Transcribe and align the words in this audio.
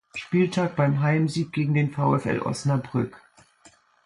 Spieltag 0.17 0.75
beim 0.75 1.01
Heimsieg 1.01 1.53
gegen 1.53 1.75
den 1.75 1.91
VfL 1.93 2.39
Osnabrück. 2.41 3.21